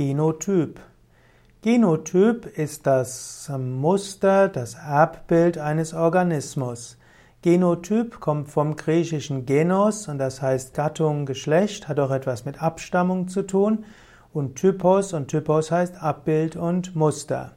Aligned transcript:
Genotyp. 0.00 0.80
Genotyp 1.60 2.46
ist 2.56 2.86
das 2.86 3.52
Muster, 3.58 4.48
das 4.48 4.72
Erbbild 4.76 5.58
eines 5.58 5.92
Organismus. 5.92 6.96
Genotyp 7.42 8.18
kommt 8.18 8.48
vom 8.48 8.76
griechischen 8.76 9.44
Genos 9.44 10.08
und 10.08 10.16
das 10.16 10.40
heißt 10.40 10.72
Gattung, 10.72 11.26
Geschlecht, 11.26 11.86
hat 11.86 12.00
auch 12.00 12.12
etwas 12.12 12.46
mit 12.46 12.62
Abstammung 12.62 13.28
zu 13.28 13.42
tun 13.42 13.84
und 14.32 14.56
Typos 14.56 15.12
und 15.12 15.28
Typos 15.28 15.70
heißt 15.70 16.02
Abbild 16.02 16.56
und 16.56 16.96
Muster. 16.96 17.50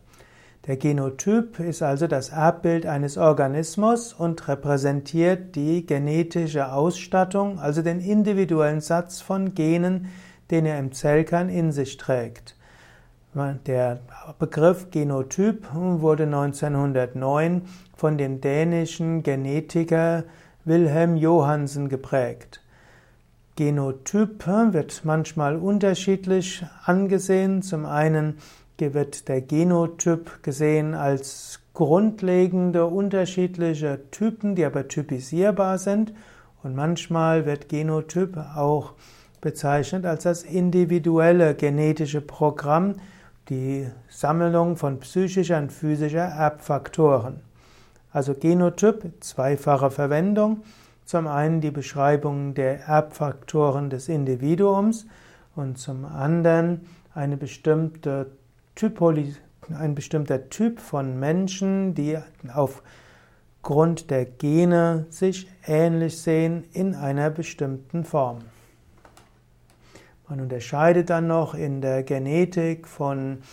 Der 0.68 0.76
Genotyp 0.76 1.62
ist 1.62 1.82
also 1.82 2.08
das 2.08 2.28
Erbbild 2.28 2.86
eines 2.86 3.18
Organismus 3.18 4.12
und 4.12 4.50
repräsentiert 4.50 5.56
die 5.56 5.86
genetische 5.86 6.74
Ausstattung, 6.74 7.58
also 7.60 7.82
den 7.82 8.02
individuellen 8.02 8.82
Satz 8.82 9.22
von 9.22 9.54
Genen, 9.54 10.10
den 10.52 10.66
er 10.66 10.80
im 10.80 10.92
Zellkern 10.92 11.50
in 11.50 11.72
sich 11.72 11.98
trägt. 11.98 12.56
Der 13.66 14.00
Begriff 14.38 14.92
Genotyp 14.92 15.68
wurde 15.74 16.24
1909 16.24 17.64
von 17.96 18.18
dem 18.18 18.42
dänischen 18.42 19.24
Genetiker 19.24 20.26
Wilhelm 20.66 21.16
Johannsen 21.16 21.90
geprägt. 21.90 22.62
Genotyp 23.56 24.46
wird 24.48 25.02
manchmal 25.04 25.58
unterschiedlich 25.58 26.64
angesehen. 26.86 27.62
Zum 27.62 27.86
einen 27.86 28.38
wird 28.78 29.30
der 29.30 29.42
Genotyp 29.42 30.44
gesehen 30.44 30.94
als 30.94 31.62
grundlegende 31.74 32.86
unterschiedliche 32.86 34.02
Typen, 34.12 34.56
die 34.56 34.66
aber 34.66 34.88
typisierbar 34.90 35.78
sind. 35.78 36.14
Und 36.64 36.76
manchmal 36.76 37.46
wird 37.46 37.70
Genotyp 37.70 38.38
auch 38.38 38.94
bezeichnet 39.44 40.06
als 40.06 40.24
das 40.24 40.44
individuelle 40.44 41.54
genetische 41.54 42.22
Programm, 42.22 42.96
die 43.50 43.88
Sammlung 44.08 44.78
von 44.78 45.00
psychischer 45.02 45.58
und 45.58 45.72
physischer 45.72 46.24
Erbfaktoren. 46.24 47.42
Also 48.12 48.34
Genotyp, 48.34 49.12
zweifache 49.20 49.92
Verwendung. 49.92 50.64
Zum 51.06 51.28
einen 51.28 51.60
die 51.60 51.72
Beschreibung 51.72 52.54
der 52.54 52.86
Erbfaktoren 52.88 53.90
des 53.90 54.08
Individuums 54.08 55.06
und 55.56 55.78
zum 55.78 56.06
anderen 56.06 56.88
eine 57.14 57.36
bestimmte 57.36 58.32
Typoli 58.76 59.36
ein 59.78 59.94
bestimmter 59.96 60.50
Typ 60.50 60.80
von 60.80 61.20
Menschen, 61.20 61.94
die 61.96 62.18
aufgrund 62.54 64.10
der 64.10 64.26
Gene 64.26 65.06
sich 65.10 65.48
ähnlich 65.66 66.22
sehen 66.22 66.66
in 66.74 66.96
einer 66.96 67.30
bestimmten 67.30 68.04
Form. 68.06 68.40
Man 70.34 70.42
unterscheidet 70.42 71.12
dann 71.12 71.28
noch 71.28 71.54
in 71.54 71.80
der 71.80 72.02
Genetik 72.02 72.88
von 72.88 73.44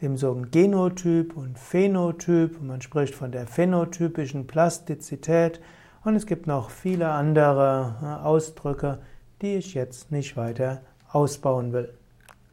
dem 0.00 0.16
sogenannten 0.16 0.52
Genotyp 0.52 1.36
und 1.36 1.58
Phänotyp. 1.58 2.62
Man 2.62 2.80
spricht 2.82 3.16
von 3.16 3.32
der 3.32 3.48
phänotypischen 3.48 4.46
Plastizität 4.46 5.60
und 6.04 6.14
es 6.14 6.26
gibt 6.26 6.46
noch 6.46 6.70
viele 6.70 7.08
andere 7.08 7.96
äh, 8.00 8.24
Ausdrücke, 8.24 8.98
die 9.42 9.56
ich 9.56 9.74
jetzt 9.74 10.12
nicht 10.12 10.36
weiter 10.36 10.82
ausbauen 11.10 11.72
will. 11.72 11.92